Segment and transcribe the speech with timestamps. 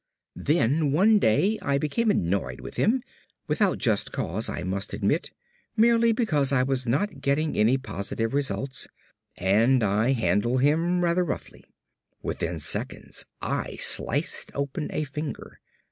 [0.41, 3.03] "Then one day I became annoyed with him;
[3.47, 5.29] without just cause I must admit,
[5.77, 8.87] merely because I was not getting any positive results;
[9.37, 11.63] and I handled him rather roughly.
[12.23, 15.59] Within seconds I sliced open a finger.